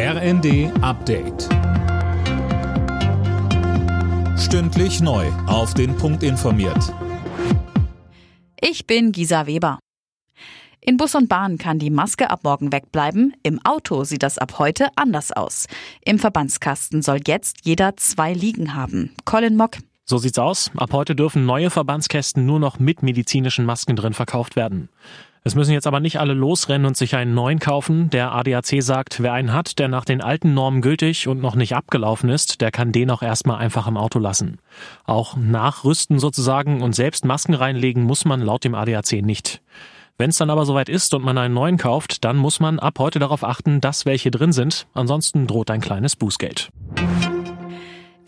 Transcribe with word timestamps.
RND 0.00 0.70
Update. 0.80 1.48
Stündlich 4.38 5.00
neu. 5.00 5.26
Auf 5.48 5.74
den 5.74 5.96
Punkt 5.96 6.22
informiert. 6.22 6.94
Ich 8.60 8.86
bin 8.86 9.10
Gisa 9.10 9.48
Weber. 9.48 9.80
In 10.80 10.98
Bus 10.98 11.16
und 11.16 11.28
Bahn 11.28 11.58
kann 11.58 11.80
die 11.80 11.90
Maske 11.90 12.30
ab 12.30 12.44
morgen 12.44 12.70
wegbleiben. 12.70 13.34
Im 13.42 13.58
Auto 13.64 14.04
sieht 14.04 14.22
das 14.22 14.38
ab 14.38 14.60
heute 14.60 14.86
anders 14.94 15.32
aus. 15.32 15.66
Im 16.04 16.20
Verbandskasten 16.20 17.02
soll 17.02 17.18
jetzt 17.26 17.64
jeder 17.64 17.96
zwei 17.96 18.32
Liegen 18.32 18.76
haben. 18.76 19.16
Colin 19.24 19.56
Mock. 19.56 19.78
So 20.04 20.18
sieht's 20.18 20.38
aus. 20.38 20.70
Ab 20.76 20.92
heute 20.92 21.16
dürfen 21.16 21.44
neue 21.44 21.70
Verbandskästen 21.70 22.46
nur 22.46 22.60
noch 22.60 22.78
mit 22.78 23.02
medizinischen 23.02 23.64
Masken 23.64 23.96
drin 23.96 24.14
verkauft 24.14 24.54
werden. 24.54 24.90
Es 25.48 25.54
müssen 25.54 25.72
jetzt 25.72 25.86
aber 25.86 26.00
nicht 26.00 26.20
alle 26.20 26.34
losrennen 26.34 26.86
und 26.86 26.94
sich 26.94 27.16
einen 27.16 27.32
neuen 27.32 27.58
kaufen. 27.58 28.10
Der 28.10 28.32
ADAC 28.32 28.82
sagt, 28.82 29.22
wer 29.22 29.32
einen 29.32 29.54
hat, 29.54 29.78
der 29.78 29.88
nach 29.88 30.04
den 30.04 30.20
alten 30.20 30.52
Normen 30.52 30.82
gültig 30.82 31.26
und 31.26 31.40
noch 31.40 31.54
nicht 31.54 31.74
abgelaufen 31.74 32.28
ist, 32.28 32.60
der 32.60 32.70
kann 32.70 32.92
den 32.92 33.10
auch 33.10 33.22
erstmal 33.22 33.56
einfach 33.56 33.86
im 33.86 33.96
Auto 33.96 34.18
lassen. 34.18 34.58
Auch 35.06 35.38
nachrüsten 35.38 36.18
sozusagen 36.18 36.82
und 36.82 36.94
selbst 36.94 37.24
Masken 37.24 37.54
reinlegen 37.54 38.02
muss 38.02 38.26
man 38.26 38.42
laut 38.42 38.62
dem 38.62 38.74
ADAC 38.74 39.22
nicht. 39.22 39.62
Wenn 40.18 40.28
es 40.28 40.36
dann 40.36 40.50
aber 40.50 40.66
soweit 40.66 40.90
ist 40.90 41.14
und 41.14 41.24
man 41.24 41.38
einen 41.38 41.54
neuen 41.54 41.78
kauft, 41.78 42.26
dann 42.26 42.36
muss 42.36 42.60
man 42.60 42.78
ab 42.78 42.98
heute 42.98 43.18
darauf 43.18 43.42
achten, 43.42 43.80
dass 43.80 44.04
welche 44.04 44.30
drin 44.30 44.52
sind. 44.52 44.86
Ansonsten 44.92 45.46
droht 45.46 45.70
ein 45.70 45.80
kleines 45.80 46.14
Bußgeld. 46.14 46.68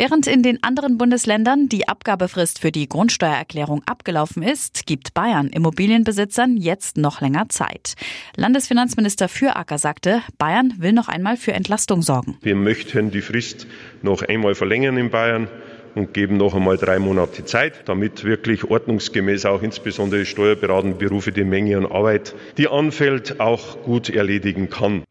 Während 0.00 0.26
in 0.26 0.42
den 0.42 0.62
anderen 0.62 0.96
Bundesländern 0.96 1.68
die 1.68 1.86
Abgabefrist 1.86 2.58
für 2.58 2.72
die 2.72 2.88
Grundsteuererklärung 2.88 3.82
abgelaufen 3.84 4.42
ist, 4.42 4.86
gibt 4.86 5.12
Bayern 5.12 5.48
Immobilienbesitzern 5.48 6.56
jetzt 6.56 6.96
noch 6.96 7.20
länger 7.20 7.50
Zeit. 7.50 7.96
Landesfinanzminister 8.34 9.28
Füracker 9.28 9.76
sagte, 9.76 10.22
Bayern 10.38 10.72
will 10.78 10.94
noch 10.94 11.08
einmal 11.08 11.36
für 11.36 11.52
Entlastung 11.52 12.00
sorgen. 12.00 12.38
Wir 12.40 12.56
möchten 12.56 13.10
die 13.10 13.20
Frist 13.20 13.66
noch 14.00 14.22
einmal 14.22 14.54
verlängern 14.54 14.96
in 14.96 15.10
Bayern 15.10 15.48
und 15.94 16.14
geben 16.14 16.38
noch 16.38 16.54
einmal 16.54 16.78
drei 16.78 16.98
Monate 16.98 17.44
Zeit, 17.44 17.82
damit 17.84 18.24
wirklich 18.24 18.64
ordnungsgemäß 18.64 19.44
auch 19.44 19.60
insbesondere 19.60 20.24
steuerberatende 20.24 20.96
Berufe 20.96 21.30
die 21.30 21.44
Menge 21.44 21.76
an 21.76 21.84
Arbeit, 21.84 22.34
die 22.56 22.68
anfällt, 22.68 23.38
auch 23.38 23.82
gut 23.82 24.08
erledigen 24.08 24.70
kann. 24.70 25.02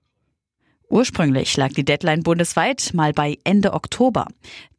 Ursprünglich 0.92 1.56
lag 1.56 1.70
die 1.70 1.86
Deadline 1.86 2.24
bundesweit 2.24 2.94
mal 2.94 3.14
bei 3.14 3.38
Ende 3.44 3.74
Oktober. 3.74 4.26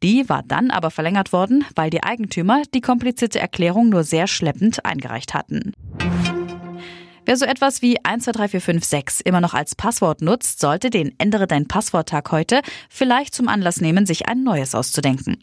Die 0.03 0.27
war 0.27 0.43
dann 0.43 0.69
aber 0.69 0.91
verlängert 0.91 1.31
worden, 1.31 1.63
weil 1.75 1.89
die 1.89 2.03
Eigentümer 2.03 2.63
die 2.73 2.81
komplizierte 2.81 3.39
Erklärung 3.39 3.87
nur 3.87 4.03
sehr 4.03 4.27
schleppend 4.27 4.85
eingereicht 4.85 5.33
hatten. 5.33 5.71
Wer 7.31 7.37
so 7.37 7.45
etwas 7.45 7.81
wie 7.81 7.95
123456 8.03 9.25
immer 9.25 9.39
noch 9.39 9.53
als 9.53 9.73
Passwort 9.73 10.21
nutzt, 10.21 10.59
sollte 10.59 10.89
den 10.89 11.15
Ändere 11.17 11.47
dein 11.47 11.65
Passworttag 11.65 12.29
heute 12.33 12.59
vielleicht 12.89 13.33
zum 13.33 13.47
Anlass 13.47 13.79
nehmen, 13.79 14.05
sich 14.05 14.27
ein 14.27 14.43
neues 14.43 14.75
auszudenken. 14.75 15.37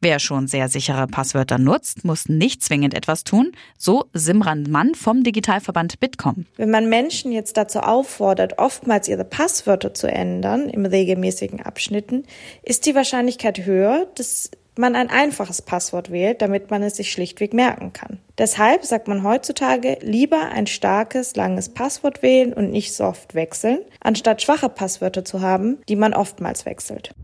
Wer 0.00 0.20
schon 0.20 0.46
sehr 0.46 0.68
sichere 0.68 1.08
Passwörter 1.08 1.58
nutzt, 1.58 2.04
muss 2.04 2.28
nicht 2.28 2.62
zwingend 2.62 2.94
etwas 2.94 3.24
tun, 3.24 3.50
so 3.76 4.04
Simran 4.12 4.70
Mann 4.70 4.94
vom 4.94 5.24
Digitalverband 5.24 5.98
Bitkom. 5.98 6.46
Wenn 6.56 6.70
man 6.70 6.88
Menschen 6.88 7.32
jetzt 7.32 7.56
dazu 7.56 7.80
auffordert, 7.80 8.60
oftmals 8.60 9.08
ihre 9.08 9.24
Passwörter 9.24 9.92
zu 9.92 10.06
ändern 10.06 10.68
im 10.68 10.86
regelmäßigen 10.86 11.60
Abschnitten, 11.60 12.22
ist 12.62 12.86
die 12.86 12.94
Wahrscheinlichkeit 12.94 13.66
höher, 13.66 14.06
dass 14.14 14.52
man 14.78 14.96
ein 14.96 15.10
einfaches 15.10 15.62
Passwort 15.62 16.10
wählt, 16.10 16.42
damit 16.42 16.70
man 16.70 16.82
es 16.82 16.96
sich 16.96 17.12
schlichtweg 17.12 17.54
merken 17.54 17.92
kann. 17.92 18.18
Deshalb 18.38 18.84
sagt 18.84 19.08
man 19.08 19.22
heutzutage 19.22 19.98
lieber 20.00 20.50
ein 20.52 20.66
starkes, 20.66 21.36
langes 21.36 21.68
Passwort 21.68 22.22
wählen 22.22 22.52
und 22.52 22.70
nicht 22.70 22.94
so 22.94 23.04
oft 23.04 23.34
wechseln, 23.34 23.78
anstatt 24.00 24.42
schwache 24.42 24.68
Passwörter 24.68 25.24
zu 25.24 25.40
haben, 25.40 25.78
die 25.88 25.96
man 25.96 26.14
oftmals 26.14 26.66
wechselt. 26.66 27.14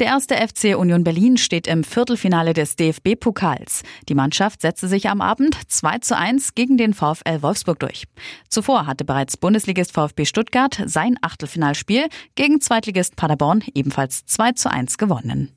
Der 0.00 0.08
erste 0.08 0.34
FC 0.34 0.76
Union 0.76 1.04
Berlin 1.04 1.36
steht 1.36 1.68
im 1.68 1.84
Viertelfinale 1.84 2.52
des 2.52 2.74
DFB-Pokals. 2.74 3.82
Die 4.08 4.16
Mannschaft 4.16 4.62
setzte 4.62 4.88
sich 4.88 5.08
am 5.08 5.20
Abend 5.20 5.56
2 5.68 5.98
zu 5.98 6.16
1 6.16 6.56
gegen 6.56 6.76
den 6.76 6.94
VfL 6.94 7.42
Wolfsburg 7.42 7.78
durch. 7.78 8.04
Zuvor 8.48 8.86
hatte 8.86 9.04
bereits 9.04 9.36
Bundesligist 9.36 9.92
VfB 9.92 10.24
Stuttgart 10.24 10.82
sein 10.86 11.16
Achtelfinalspiel 11.22 12.08
gegen 12.34 12.60
Zweitligist 12.60 13.14
Paderborn 13.14 13.62
ebenfalls 13.72 14.26
2 14.26 14.52
zu 14.52 14.68
1 14.68 14.98
gewonnen. 14.98 15.56